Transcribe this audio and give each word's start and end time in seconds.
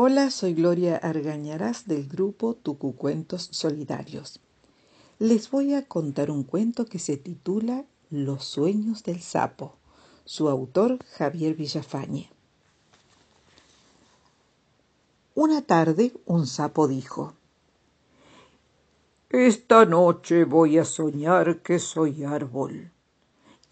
Hola, 0.00 0.30
soy 0.30 0.54
Gloria 0.54 0.96
Argañarás 0.96 1.88
del 1.88 2.06
grupo 2.06 2.54
Tucucuentos 2.54 3.48
Solidarios. 3.50 4.38
Les 5.18 5.50
voy 5.50 5.74
a 5.74 5.88
contar 5.88 6.30
un 6.30 6.44
cuento 6.44 6.86
que 6.86 7.00
se 7.00 7.16
titula 7.16 7.84
Los 8.08 8.44
sueños 8.44 9.02
del 9.02 9.20
sapo. 9.20 9.74
Su 10.24 10.48
autor 10.48 11.04
Javier 11.16 11.56
Villafañe. 11.56 12.30
Una 15.34 15.62
tarde 15.62 16.12
un 16.26 16.46
sapo 16.46 16.86
dijo 16.86 17.34
Esta 19.30 19.84
noche 19.84 20.44
voy 20.44 20.78
a 20.78 20.84
soñar 20.84 21.60
que 21.62 21.80
soy 21.80 22.22
árbol. 22.22 22.92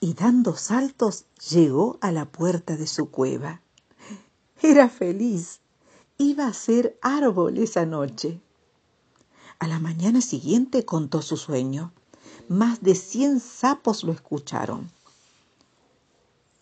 Y 0.00 0.14
dando 0.14 0.56
saltos 0.56 1.26
llegó 1.52 1.98
a 2.00 2.10
la 2.10 2.24
puerta 2.24 2.76
de 2.76 2.88
su 2.88 3.12
cueva. 3.12 3.60
Era 4.60 4.88
feliz 4.88 5.60
iba 6.18 6.46
a 6.46 6.52
ser 6.52 6.98
árbol 7.02 7.58
esa 7.58 7.84
noche. 7.84 8.40
A 9.58 9.66
la 9.66 9.78
mañana 9.78 10.20
siguiente 10.20 10.84
contó 10.84 11.22
su 11.22 11.36
sueño. 11.36 11.92
Más 12.48 12.82
de 12.82 12.94
cien 12.94 13.40
sapos 13.40 14.04
lo 14.04 14.12
escucharon. 14.12 14.90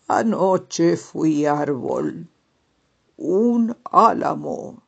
Anoche 0.07 0.97
fui 0.97 1.45
árbol, 1.45 2.27
un 3.17 3.75
álamo. 3.91 4.83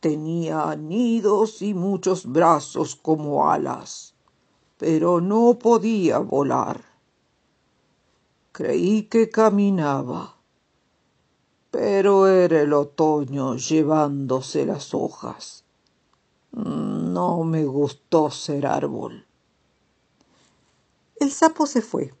Tenía 0.00 0.76
nidos 0.76 1.62
y 1.62 1.74
muchos 1.74 2.26
brazos 2.26 2.96
como 2.96 3.50
alas, 3.50 4.14
pero 4.78 5.20
no 5.20 5.58
podía 5.58 6.18
volar. 6.18 6.84
Creí 8.52 9.04
que 9.04 9.30
caminaba 9.30 10.35
pero 11.78 12.26
era 12.26 12.62
el 12.62 12.72
otoño 12.72 13.54
llevándose 13.56 14.64
las 14.64 14.94
hojas. 14.94 15.62
No 16.52 17.44
me 17.44 17.66
gustó 17.66 18.30
ser 18.30 18.66
árbol. 18.66 19.26
El 21.20 21.30
sapo 21.30 21.66
se 21.66 21.82
fue, 21.82 22.14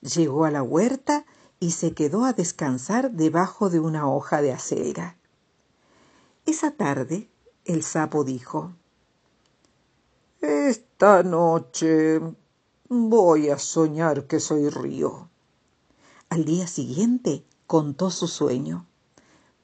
llegó 0.00 0.44
a 0.44 0.52
la 0.52 0.62
huerta 0.62 1.26
y 1.58 1.72
se 1.72 1.92
quedó 1.92 2.24
a 2.24 2.34
descansar 2.34 3.10
debajo 3.10 3.68
de 3.68 3.80
una 3.80 4.08
hoja 4.08 4.40
de 4.42 4.52
acelga. 4.52 5.16
Esa 6.46 6.70
tarde 6.70 7.28
el 7.64 7.82
sapo 7.82 8.22
dijo 8.22 8.74
Esta 10.40 11.24
noche 11.24 12.20
voy 12.88 13.50
a 13.50 13.58
soñar 13.58 14.28
que 14.28 14.38
soy 14.38 14.68
río. 14.68 15.30
Al 16.28 16.44
día 16.44 16.68
siguiente 16.68 17.44
contó 17.66 18.10
su 18.10 18.28
sueño. 18.28 18.86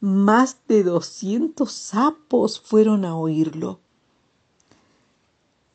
Más 0.00 0.56
de 0.66 0.82
doscientos 0.82 1.72
sapos 1.72 2.60
fueron 2.60 3.04
a 3.04 3.16
oírlo. 3.16 3.80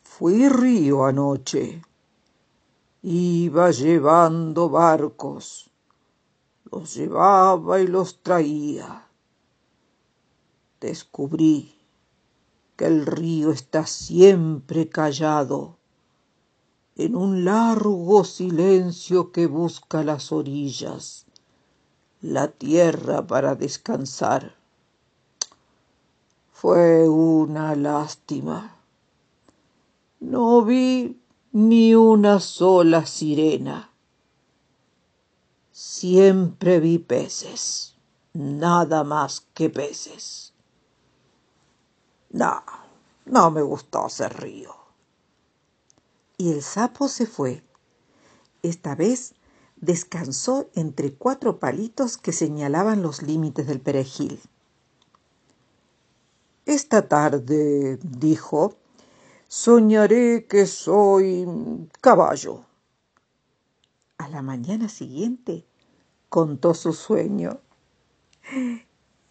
Fui 0.02 0.50
río 0.50 1.06
anoche. 1.06 1.84
Iba 3.04 3.70
llevando 3.70 4.70
barcos. 4.70 5.70
Los 6.72 6.96
llevaba 6.96 7.80
y 7.82 7.88
los 7.88 8.24
traía. 8.24 9.08
Descubrí 10.82 11.76
que 12.76 12.88
el 12.88 13.06
río 13.06 13.52
está 13.52 13.86
siempre 13.86 14.90
callado, 14.90 15.78
en 16.96 17.16
un 17.16 17.46
largo 17.46 18.26
silencio 18.26 19.32
que 19.32 19.46
busca 19.46 20.04
las 20.04 20.32
orillas 20.32 21.26
la 22.22 22.48
tierra 22.48 23.26
para 23.26 23.56
descansar. 23.56 24.56
Fue 26.52 27.08
una 27.08 27.76
lástima. 27.76 28.76
No 30.20 30.64
vi 30.64 31.22
ni 31.52 31.96
una 31.96 32.40
sola 32.40 33.06
sirena. 33.06 33.90
Siempre 35.72 36.80
vi 36.80 37.00
peces, 37.00 37.96
nada 38.34 39.04
más 39.04 39.42
que 39.54 39.70
peces. 39.70 40.54
No, 42.32 42.64
no 43.26 43.52
me 43.52 43.62
gustó 43.62 44.08
ese 44.08 44.28
río. 44.30 44.76
Y 46.38 46.52
el 46.52 46.62
sapo 46.62 47.08
se 47.08 47.26
fue. 47.28 47.64
Esta 48.62 48.96
vez 48.96 49.36
descansó 49.76 50.70
entre 50.74 51.14
cuatro 51.14 51.60
palitos 51.60 52.18
que 52.18 52.32
señalaban 52.32 53.02
los 53.02 53.22
límites 53.22 53.68
del 53.68 53.82
perejil. 53.82 54.40
Esta 56.66 57.08
tarde, 57.08 58.00
dijo, 58.02 58.76
soñaré 59.48 60.46
que 60.48 60.66
soy 60.66 61.48
caballo. 62.02 62.66
A 64.18 64.30
la 64.30 64.42
mañana 64.42 64.90
siguiente 64.90 65.66
contó 66.30 66.74
su 66.74 66.94
sueño. 66.94 67.60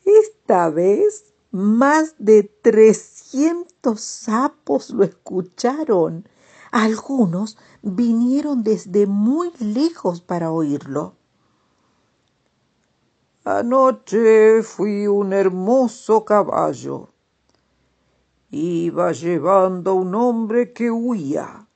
Esta 0.04 0.70
vez 0.70 1.34
más 1.50 2.14
de 2.18 2.44
trescientos 2.44 4.00
sapos 4.00 4.90
lo 4.90 5.04
escucharon 5.04 6.28
algunos 6.74 7.56
vinieron 7.82 8.64
desde 8.64 9.06
muy 9.06 9.52
lejos 9.60 10.20
para 10.20 10.50
oírlo. 10.50 11.14
Anoche 13.44 14.60
fui 14.64 15.06
un 15.06 15.32
hermoso 15.32 16.24
caballo. 16.24 17.10
Iba 18.50 19.12
llevando 19.12 19.94
un 19.94 20.16
hombre 20.16 20.72
que 20.72 20.90
huía. 20.90 21.68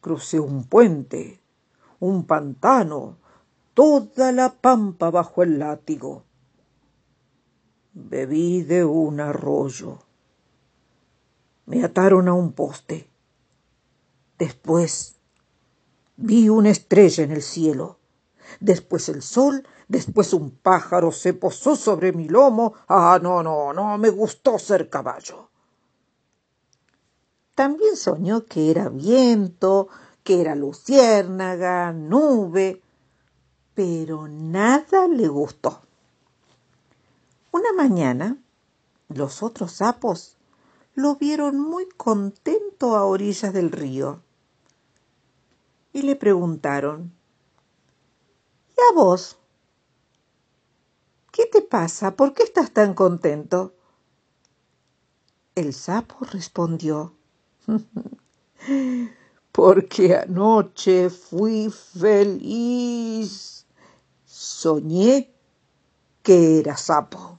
Crucé 0.00 0.40
un 0.40 0.64
puente, 0.64 1.40
un 2.00 2.24
pantano, 2.24 3.18
toda 3.74 4.32
la 4.32 4.54
pampa 4.54 5.10
bajo 5.10 5.44
el 5.44 5.60
látigo. 5.60 6.24
Bebí 7.92 8.62
de 8.62 8.84
un 8.84 9.20
arroyo. 9.20 10.00
Me 11.66 11.84
ataron 11.84 12.26
a 12.26 12.34
un 12.34 12.50
poste. 12.50 13.13
Después 14.38 15.16
vi 16.16 16.48
una 16.48 16.70
estrella 16.70 17.24
en 17.24 17.30
el 17.30 17.42
cielo. 17.42 17.98
Después 18.60 19.08
el 19.08 19.22
sol, 19.22 19.66
después 19.88 20.32
un 20.32 20.50
pájaro 20.50 21.12
se 21.12 21.34
posó 21.34 21.76
sobre 21.76 22.12
mi 22.12 22.28
lomo. 22.28 22.74
Ah, 22.88 23.18
no, 23.22 23.42
no, 23.42 23.72
no, 23.72 23.98
me 23.98 24.10
gustó 24.10 24.58
ser 24.58 24.90
caballo. 24.90 25.50
También 27.54 27.96
soñó 27.96 28.44
que 28.46 28.70
era 28.70 28.88
viento, 28.88 29.88
que 30.24 30.40
era 30.40 30.56
luciérnaga, 30.56 31.92
nube, 31.92 32.82
pero 33.74 34.26
nada 34.26 35.06
le 35.06 35.28
gustó. 35.28 35.82
Una 37.52 37.72
mañana, 37.72 38.38
los 39.08 39.42
otros 39.44 39.72
sapos 39.72 40.36
lo 40.94 41.16
vieron 41.16 41.60
muy 41.60 41.88
contento 41.88 42.63
a 42.92 43.04
orillas 43.04 43.52
del 43.52 43.72
río 43.72 44.20
y 45.94 46.02
le 46.02 46.16
preguntaron, 46.16 47.12
¿y 48.76 48.80
a 48.80 48.94
vos? 48.94 49.38
¿Qué 51.32 51.46
te 51.46 51.62
pasa? 51.62 52.14
¿Por 52.14 52.34
qué 52.34 52.42
estás 52.42 52.72
tan 52.72 52.94
contento? 52.94 53.74
El 55.54 55.72
sapo 55.72 56.24
respondió, 56.24 57.14
porque 59.52 60.16
anoche 60.16 61.10
fui 61.10 61.70
feliz. 61.70 63.66
Soñé 64.26 65.32
que 66.24 66.58
era 66.58 66.76
sapo. 66.76 67.38